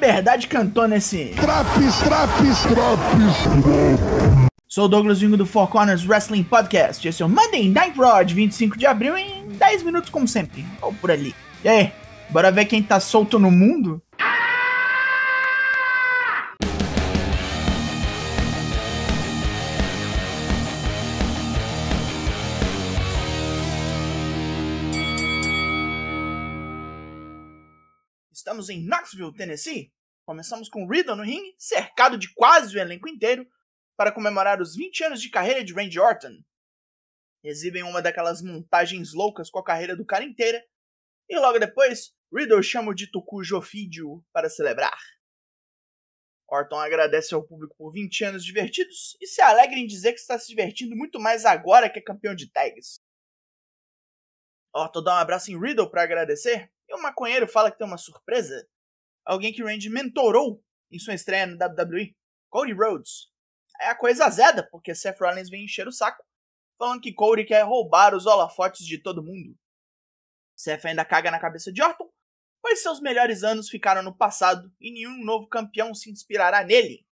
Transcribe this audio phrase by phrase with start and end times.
[0.00, 1.26] Liberdade cantou nesse.
[1.36, 4.48] Traps, traps, traps.
[4.66, 7.06] Sou o Douglas Vingo do Four Corners Wrestling Podcast.
[7.06, 10.64] Esse é o Monday Night Raw de 25 de abril em 10 minutos, como sempre.
[10.80, 11.34] Ou por ali.
[11.62, 11.92] E aí,
[12.30, 14.00] bora ver quem tá solto no mundo?
[28.68, 29.92] Em Knoxville, Tennessee.
[30.26, 33.46] Começamos com Riddle no ringue, cercado de quase o elenco inteiro,
[33.96, 36.42] para comemorar os 20 anos de carreira de Randy Orton.
[37.42, 40.62] Exibem uma daquelas montagens loucas com a carreira do cara inteira,
[41.28, 44.98] e logo depois, Riddle chama o dito cujo ofídio para celebrar.
[46.48, 50.38] Orton agradece ao público por 20 anos divertidos e se alegra em dizer que está
[50.38, 52.98] se divertindo muito mais agora que é campeão de tags.
[54.74, 57.96] Orton dá um abraço em Riddle para agradecer e o maconheiro fala que tem uma
[57.96, 58.68] surpresa.
[59.24, 62.16] Alguém que Randy mentorou em sua estreia no WWE,
[62.50, 63.30] Cody Rhodes.
[63.80, 66.22] É a coisa azeda, porque Seth Rollins vem encher o saco,
[66.76, 69.56] falando que Cody quer roubar os holofotes de todo mundo.
[70.56, 72.10] Seth ainda caga na cabeça de Orton,
[72.60, 77.06] pois seus melhores anos ficaram no passado e nenhum novo campeão se inspirará nele.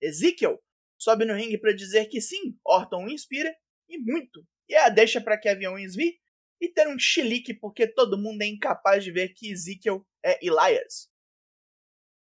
[0.00, 0.62] Ezekiel
[0.98, 3.52] sobe no ringue para dizer que sim, Orton o inspira,
[3.88, 6.18] e muito, e é a deixa para Kevin Owens vir
[6.64, 11.10] e ter um chilique porque todo mundo é incapaz de ver que Ezekiel é Elias.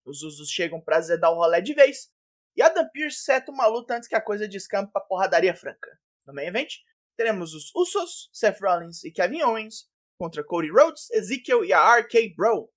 [0.04, 2.10] Os usos chegam para zedar o rolé de vez,
[2.56, 6.00] e Adam Pearce seta uma luta antes que a coisa descampe pra porradaria franca.
[6.26, 6.74] No main event,
[7.16, 12.34] teremos os Usos, Seth Rollins e Kevin Owens contra Cody Rhodes, Ezekiel e a RK
[12.34, 12.70] Bro.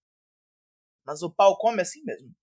[1.05, 2.33] Mas o pau come assim mesmo.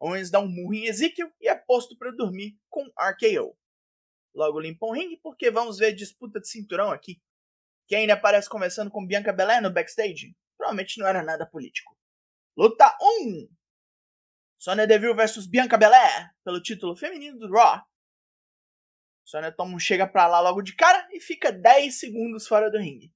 [0.00, 3.56] Owens dá um murro em Ezekiel e é posto para dormir com RKO.
[4.34, 7.20] Logo limpa um ringue porque vamos ver disputa de cinturão aqui.
[7.86, 10.34] Quem ainda aparece conversando com Bianca Belair no backstage?
[10.56, 11.96] Provavelmente não era nada político.
[12.56, 13.48] Luta 1!
[14.56, 17.82] Sonya Deville versus Bianca Belair pelo título feminino do Raw.
[19.24, 22.78] Sonya toma um chega pra lá logo de cara e fica 10 segundos fora do
[22.78, 23.12] ringue.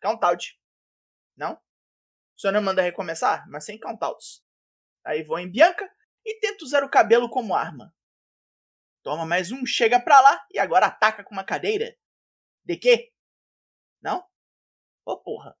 [0.00, 0.58] Countout.
[1.36, 1.58] Não?
[2.34, 4.44] Sonya manda recomeçar, mas sem countouts.
[5.04, 5.90] Aí vou em Bianca
[6.24, 7.94] e tenta usar o cabelo como arma.
[9.02, 11.96] Toma mais um, chega pra lá e agora ataca com uma cadeira.
[12.64, 13.12] De quê?
[14.06, 14.18] Não?
[15.04, 15.58] Ô oh, porra.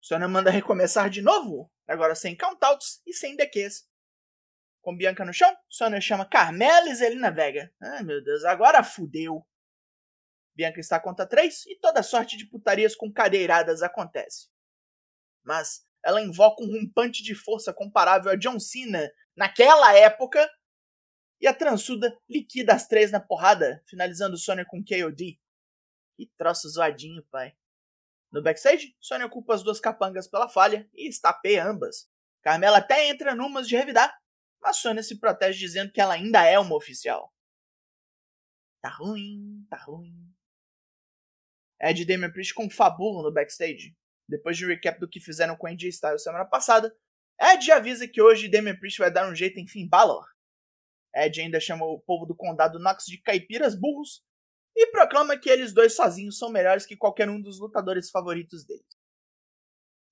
[0.00, 3.86] Sonya manda recomeçar de novo, agora sem countouts e sem DQs.
[4.80, 7.70] Com Bianca no chão, Sonya chama Carmela e Zelina Vega.
[7.78, 9.46] Ai meu Deus, agora fudeu.
[10.54, 14.48] Bianca está contra três e toda sorte de putarias com cadeiradas acontece.
[15.44, 20.50] Mas ela invoca um rompante de força comparável a John Cena naquela época
[21.38, 25.38] e a transuda liquida as três na porrada, finalizando Sonya com KOD.
[26.16, 27.54] Que troço zoadinho, pai.
[28.32, 32.08] No backstage, Sonya culpa as duas capangas pela falha e estapeia ambas.
[32.42, 34.16] Carmela até entra numas de revidar,
[34.60, 37.32] mas Sonya se protege dizendo que ela ainda é uma oficial.
[38.80, 40.14] Tá ruim, tá ruim.
[41.80, 43.96] Ed e Damian Priest confabulam no backstage.
[44.28, 46.94] Depois de um recap do que fizeram com AJ Styles semana passada,
[47.40, 50.24] Ed avisa que hoje Damian Priest vai dar um jeito em Finn Balor.
[51.14, 54.24] Ed ainda chama o povo do condado Knox de caipiras burros
[54.76, 58.84] e proclama que eles dois sozinhos são melhores que qualquer um dos lutadores favoritos deles.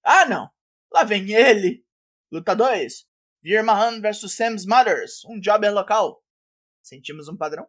[0.02, 0.50] Ah não!
[0.90, 1.84] Lá vem ele!
[2.32, 3.06] Luta 2.
[3.42, 6.24] Veer Mahan vs Sam Smothers, um jobber local.
[6.82, 7.68] Sentimos um padrão?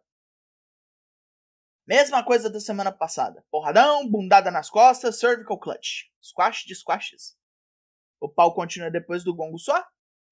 [1.86, 3.44] Mesma coisa da semana passada.
[3.50, 6.04] Porradão, bundada nas costas, cervical clutch.
[6.20, 7.36] Squash de squashes.
[8.18, 9.86] O pau continua depois do gongo só.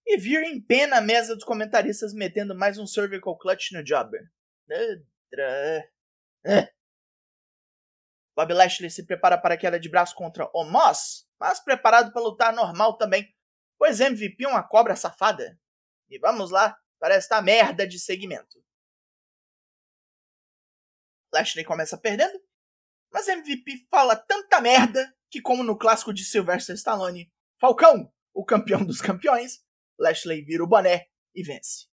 [0.06, 4.22] E Veer empena a mesa dos comentaristas metendo mais um cervical clutch no jobber.
[8.36, 12.52] Bob Lashley se prepara para a queda de braço contra Omos, mas preparado para lutar
[12.52, 13.32] normal também,
[13.78, 15.58] pois MVP é uma cobra safada.
[16.08, 18.62] E vamos lá para esta merda de segmento.
[21.32, 22.40] Lashley começa perdendo,
[23.12, 28.84] mas MVP fala tanta merda que, como no clássico de Sylvester Stallone, Falcão, o campeão
[28.84, 29.64] dos campeões,
[29.98, 31.88] Lashley vira o boné e vence.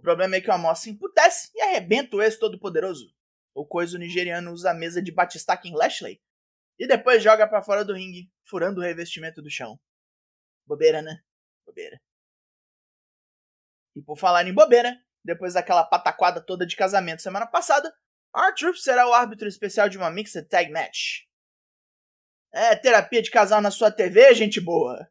[0.00, 3.14] O problema é que o Amos se emputece e arrebenta o ex-todo-poderoso.
[3.54, 6.18] O coiso nigeriano usa a mesa de batistaca em Lashley
[6.78, 9.78] e depois joga para fora do ringue, furando o revestimento do chão.
[10.66, 11.22] Bobeira, né?
[11.66, 12.00] Bobeira.
[13.94, 17.94] E por falar em bobeira, depois daquela pataquada toda de casamento semana passada,
[18.34, 21.26] R-Truth será o árbitro especial de uma Mixed Tag Match.
[22.54, 25.06] É terapia de casal na sua TV, gente boa.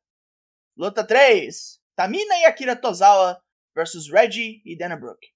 [0.76, 1.80] Luta 3.
[1.96, 3.40] Tamina e Akira Tozawa
[3.80, 5.30] versus Reggie e Dana Brooke.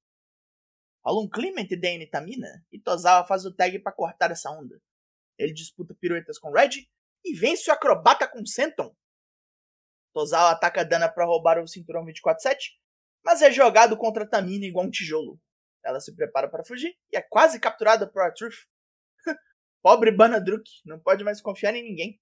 [1.05, 4.81] Rola um clima entre e Tamina, e Tozawa faz o tag para cortar essa onda.
[5.37, 6.85] Ele disputa piruetas com Red
[7.23, 8.93] e vence o acrobata com Senton.
[10.13, 12.57] Tozawa ataca Dana para roubar o cinturão 24-7,
[13.23, 15.39] mas é jogado contra Tamina igual um tijolo.
[15.81, 18.67] Ela se prepara para fugir e é quase capturada por Artruth.
[19.81, 22.21] Pobre Banadruk, não pode mais confiar em ninguém.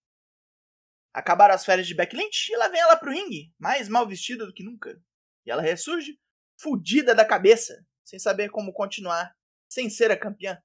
[1.14, 4.46] Acabaram as férias de Beck Lynch e lá vem ela pro ringue, mais mal vestida
[4.46, 5.02] do que nunca.
[5.46, 6.20] E ela ressurge,
[6.60, 9.36] fudida da cabeça, sem saber como continuar,
[9.70, 10.62] sem ser a campeã.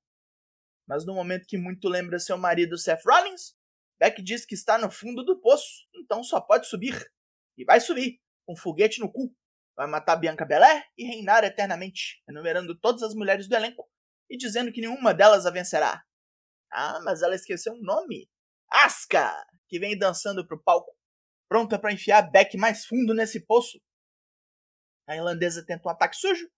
[0.87, 3.57] Mas no momento que muito lembra seu marido Seth Rollins,
[3.99, 6.95] Beck diz que está no fundo do poço, então só pode subir.
[7.57, 9.35] E vai subir, com um foguete no cu.
[9.75, 13.89] Vai matar Bianca Belair e reinar eternamente, enumerando todas as mulheres do elenco
[14.31, 16.03] e dizendo que nenhuma delas a vencerá.
[16.73, 18.29] Ah, mas ela esqueceu um nome.
[18.71, 19.33] Asuka,
[19.69, 20.97] que vem dançando pro palco,
[21.49, 23.81] pronta para enfiar Beck mais fundo nesse poço.
[25.07, 26.51] A irlandesa tenta um ataque sujo,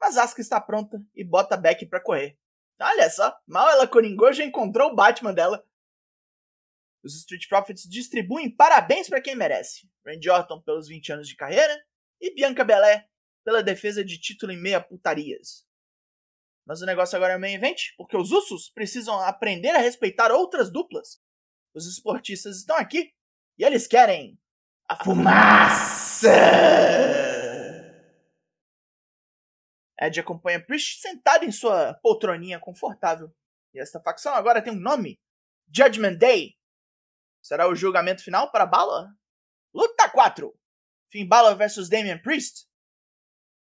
[0.00, 2.38] mas Asuka está pronta e bota Beck para correr.
[2.80, 5.64] Olha só, mal ela coringou já encontrou o Batman dela.
[7.04, 9.88] Os Street Profits distribuem parabéns para quem merece.
[10.06, 11.84] Randy Orton pelos 20 anos de carreira
[12.20, 13.06] e Bianca Belair
[13.44, 15.66] pela defesa de título em meia putarias.
[16.66, 20.70] Mas o negócio agora é meio event, porque os Usos precisam aprender a respeitar outras
[20.70, 21.20] duplas.
[21.74, 23.12] Os esportistas estão aqui
[23.58, 24.38] e eles querem
[24.88, 26.30] a fumaça!
[30.02, 33.32] Ed acompanha Priest sentado em sua poltroninha confortável.
[33.72, 35.20] E esta facção agora tem um nome:
[35.72, 36.58] Judgment Day.
[37.40, 39.08] Será o julgamento final para Balor?
[39.72, 40.52] Luta 4:
[41.08, 42.66] Finn Balor vs Damian Priest.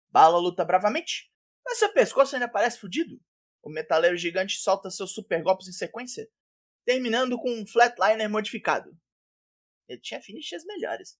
[0.09, 1.31] Balor luta bravamente,
[1.65, 3.19] mas seu pescoço ainda parece fudido.
[3.63, 6.29] O metaleiro gigante solta seus super golpes em sequência,
[6.85, 8.95] terminando com um flatliner modificado.
[9.87, 11.19] Ele tinha finishes melhores.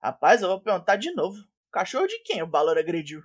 [0.00, 1.36] Rapaz, eu vou perguntar de novo.
[1.72, 3.22] Cachorro de quem o Balor agrediu?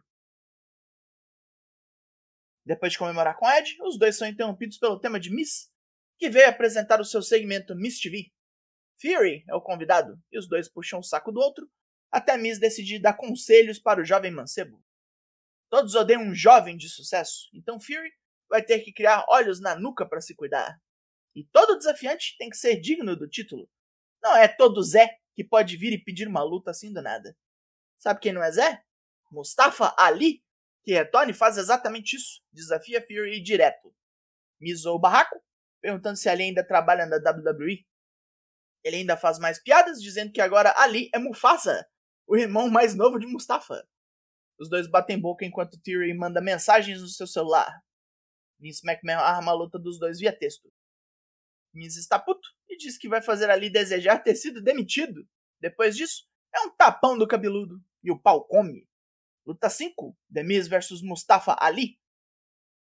[2.65, 5.71] Depois de comemorar com Ed, os dois são interrompidos pelo tema de Miss,
[6.17, 8.31] que veio apresentar o seu segmento Miss TV.
[8.99, 11.69] Fury é o convidado, e os dois puxam o saco do outro,
[12.11, 14.83] até Miss decidir dar conselhos para o jovem mancebo.
[15.69, 18.11] Todos odeiam um jovem de sucesso, então Fury
[18.49, 20.79] vai ter que criar olhos na nuca para se cuidar.
[21.35, 23.69] E todo desafiante tem que ser digno do título.
[24.23, 27.35] Não é todo Zé que pode vir e pedir uma luta assim do nada.
[27.97, 28.81] Sabe quem não é Zé?
[29.29, 30.44] Mustafa Ali,
[30.85, 32.41] que retorna e faz exatamente isso.
[32.53, 33.93] Desafia Fury direto.
[34.61, 35.41] Misou o barraco,
[35.81, 37.85] perguntando se Ali ainda trabalha na WWE.
[38.83, 41.87] Ele ainda faz mais piadas, dizendo que agora Ali é Mufasa,
[42.27, 43.83] o irmão mais novo de Mustafa.
[44.59, 47.83] Os dois batem boca enquanto Theory manda mensagens no seu celular.
[48.59, 50.71] Vince McMahon arma a luta dos dois via texto.
[51.73, 55.27] Miz está puto e diz que vai fazer ali desejar ter sido demitido.
[55.59, 58.87] Depois disso, é um tapão do cabeludo e o pau come.
[59.45, 61.99] Luta 5: The Miz vs Mustafa Ali.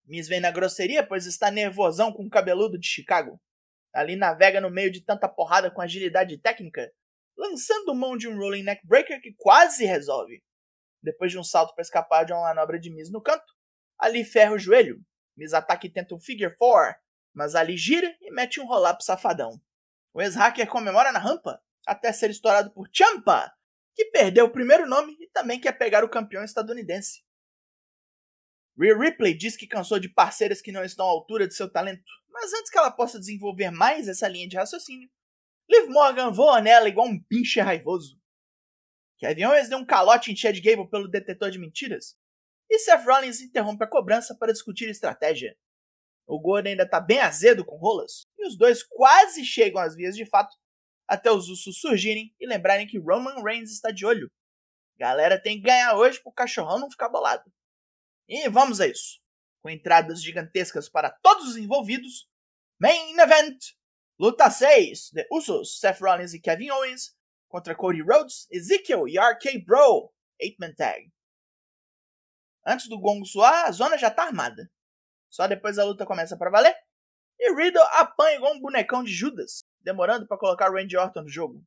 [0.05, 3.41] Miz vem na grosseria pois está nervosão com o cabeludo de Chicago.
[3.91, 6.91] Ali navega no meio de tanta porrada com agilidade técnica,
[7.35, 10.43] lançando mão de um rolling neck breaker que quase resolve.
[11.01, 13.53] Depois de um salto para escapar de uma manobra de Miz no canto,
[13.97, 15.01] ali ferra o joelho.
[15.35, 16.93] Miz ataca e tenta um figure four,
[17.33, 19.59] mas ali gira e mete um roll-up safadão.
[20.13, 23.51] O ex-hacker comemora na rampa, até ser estourado por Champa,
[23.95, 27.23] que perdeu o primeiro nome e também quer pegar o campeão estadunidense.
[28.79, 32.03] Rhea Ripley diz que cansou de parceiras que não estão à altura de seu talento,
[32.29, 35.09] mas antes que ela possa desenvolver mais essa linha de raciocínio,
[35.69, 38.19] Liv Morgan voa nela igual um pinche raivoso.
[39.19, 42.17] Kevin Owens deu um calote em Chad Gable pelo detetor de mentiras,
[42.69, 45.55] e Seth Rollins interrompe a cobrança para discutir estratégia.
[46.27, 50.15] O Gordo ainda tá bem azedo com rolas, e os dois quase chegam às vias
[50.15, 50.55] de fato,
[51.11, 54.31] até os Usos surgirem e lembrarem que Roman Reigns está de olho.
[54.97, 57.51] Galera tem que ganhar hoje pro cachorrão não ficar bolado.
[58.29, 59.19] E vamos a isso.
[59.61, 62.29] Com entradas gigantescas para todos os envolvidos.
[62.79, 63.57] Main Event!
[64.17, 67.13] Luta 6: The Usos, Seth Rollins e Kevin Owens
[67.49, 71.11] contra Cody Rhodes, Ezekiel e RK Bro, 8-man tag.
[72.65, 74.71] Antes do gongo soar, a zona já tá armada.
[75.29, 76.73] Só depois a luta começa para valer.
[77.37, 81.65] E Riddle apanha igual um bonecão de Judas, demorando para colocar Randy Orton no jogo.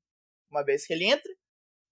[0.50, 1.32] Uma vez que ele entra,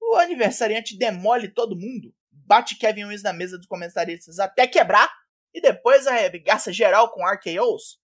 [0.00, 5.10] o aniversariante demole todo mundo, bate Kevin Owens na mesa dos comentaristas até quebrar
[5.54, 8.00] e depois arregaça geral com RKOs.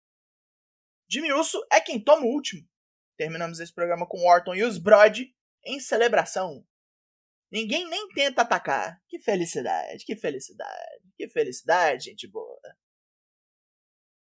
[1.10, 2.66] Jimmy Uso é quem toma o último.
[3.16, 5.34] Terminamos esse programa com Orton e os Brody
[5.64, 6.64] em celebração.
[7.50, 9.02] Ninguém nem tenta atacar.
[9.08, 12.60] Que felicidade, que felicidade, que felicidade, gente boa.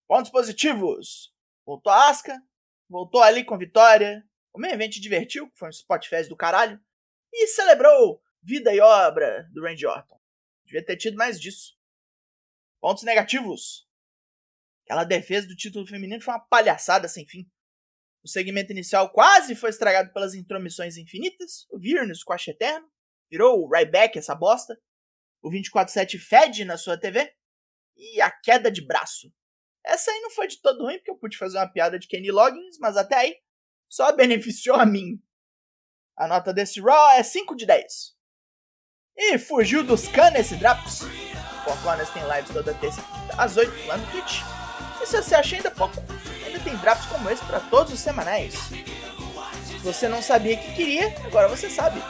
[0.07, 1.33] Pontos positivos.
[1.65, 2.41] Voltou a Asca,
[2.89, 4.23] voltou ali com vitória.
[4.53, 6.79] O meio evento divertiu, foi um spot fest do caralho.
[7.31, 10.19] E celebrou vida e obra do Randy Orton.
[10.65, 11.77] Devia ter tido mais disso.
[12.79, 13.87] Pontos negativos.
[14.85, 17.49] Aquela defesa do título feminino foi uma palhaçada sem fim.
[18.23, 21.67] O segmento inicial quase foi estragado pelas intromissões infinitas.
[21.69, 22.89] O Veer no squash eterno.
[23.29, 24.79] Virou o Ryback essa bosta.
[25.41, 27.33] O 24-7 fede na sua TV.
[27.95, 29.31] E a queda de braço.
[29.87, 32.29] Essa aí não foi de todo ruim, porque eu pude fazer uma piada de Kenny
[32.29, 33.35] Loggins, mas até aí
[33.87, 35.21] só beneficiou a mim.
[36.17, 38.15] A nota desse Raw é 5 de 10.
[39.15, 41.03] E fugiu dos canes e drops.
[41.63, 43.01] Four Corners tem lives toda terça
[43.37, 44.41] às 8 lá no Twitch.
[45.01, 45.95] E se você acha ainda pouco,
[46.45, 48.53] ainda tem drops como esse para todos os semanais.
[49.65, 52.01] Se você não sabia que queria, agora você sabe.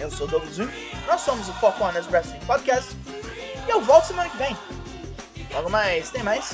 [0.00, 0.68] Eu sou o Douglas Wim,
[1.06, 2.94] nós somos o Four Corners Wrestling Podcast
[3.66, 4.77] e eu volto semana que vem.
[5.52, 6.52] Logo mais, tem mais.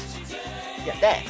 [0.84, 1.22] E até!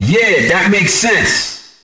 [0.00, 1.55] Yeah, that makes sense.